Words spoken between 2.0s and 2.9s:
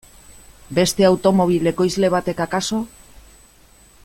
batek akaso?